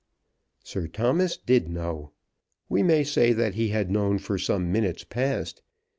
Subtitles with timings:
[0.63, 2.09] Sir Thomas did know.
[2.67, 5.61] We may say that he had known for some minutes past.